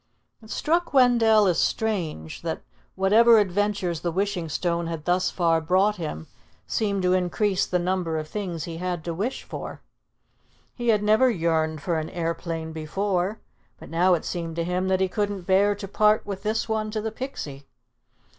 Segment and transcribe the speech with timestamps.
[0.41, 2.63] It struck Wendell as strange that,
[2.95, 6.25] whatever adventures the Wishing Stone had thus far brought him,
[6.65, 9.81] seemed to increase the number of things he had to wish for.
[10.73, 13.41] He had never yearned for an aeroplane before,
[13.79, 16.89] but now it seemed to him that he couldn't bear to part with this one
[16.89, 17.67] to the Pixie.